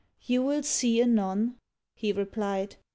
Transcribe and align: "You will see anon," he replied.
"You 0.23 0.41
will 0.41 0.63
see 0.63 0.99
anon," 0.99 1.57
he 1.93 2.11
replied. 2.11 2.77